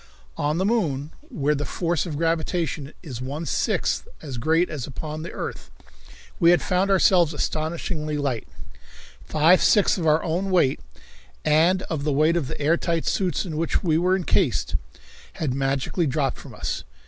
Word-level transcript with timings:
On 0.35 0.57
the 0.57 0.65
moon, 0.65 1.11
where 1.29 1.53
the 1.53 1.63
force 1.63 2.07
of 2.07 2.17
gravitation 2.17 2.91
is 3.03 3.21
one 3.21 3.45
sixth 3.45 4.07
as 4.19 4.39
great 4.39 4.67
as 4.67 4.87
upon 4.87 5.21
the 5.21 5.31
earth, 5.31 5.69
we 6.39 6.49
had 6.49 6.59
found 6.63 6.89
ourselves 6.89 7.35
astonishingly 7.35 8.17
light. 8.17 8.47
Five 9.25 9.61
sixths 9.61 9.99
of 9.99 10.07
our 10.07 10.23
own 10.23 10.49
weight, 10.49 10.79
and 11.45 11.83
of 11.83 12.03
the 12.03 12.11
weight 12.13 12.35
of 12.35 12.47
the 12.47 12.59
air 12.59 12.77
tight 12.77 13.05
suits 13.05 13.45
in 13.45 13.57
which 13.57 13.83
we 13.83 13.99
were 13.99 14.15
incased, 14.15 14.75
had 15.33 15.53
magically 15.53 16.07
dropped 16.07 16.39
from 16.39 16.55
us. 16.55 16.83